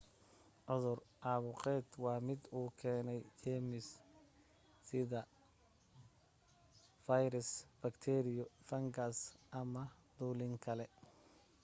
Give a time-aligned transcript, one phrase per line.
[0.67, 3.99] cudur caabuqeed waa mid uu keenay jeermis-side
[4.87, 5.21] sida
[7.05, 7.49] fayras
[7.81, 9.17] bakteeriyo fangas
[9.59, 9.83] ama
[10.17, 10.85] dulin kale